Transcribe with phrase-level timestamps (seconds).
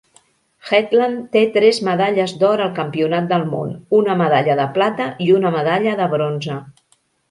[0.69, 5.57] Hetland té tres medalles d"or al Campionat del món, una medalla de plata i una
[5.63, 6.63] medalla de bronze.